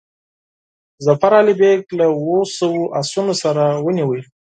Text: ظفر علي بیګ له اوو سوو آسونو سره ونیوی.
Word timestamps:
ظفر 1.05 1.31
علي 1.39 1.53
بیګ 1.59 1.81
له 1.97 2.05
اوو 2.13 2.37
سوو 2.57 2.81
آسونو 3.01 3.33
سره 3.43 3.63
ونیوی. 3.85 4.21